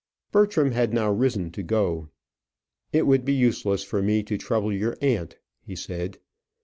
Bertram 0.31 0.71
had 0.71 0.95
now 0.95 1.11
risen 1.11 1.51
to 1.51 1.61
go. 1.61 2.09
"It 2.91 3.05
would 3.05 3.23
be 3.23 3.35
useless 3.35 3.83
for 3.83 4.01
me 4.01 4.23
to 4.23 4.35
trouble 4.35 4.73
your 4.73 4.97
aunt," 4.99 5.37
he 5.61 5.75
said. 5.75 6.17